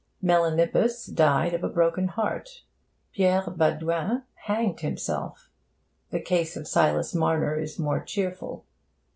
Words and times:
Melanippus 0.19 1.05
died 1.13 1.53
of 1.53 1.63
a 1.63 1.69
broken 1.69 2.07
heart. 2.07 2.63
Pierre 3.13 3.43
Baudouin 3.43 4.23
hanged 4.33 4.79
himself. 4.79 5.51
The 6.09 6.19
case 6.19 6.57
of 6.57 6.67
Silas 6.67 7.13
Marner 7.13 7.55
is 7.59 7.77
more 7.77 7.99
cheerful. 8.03 8.65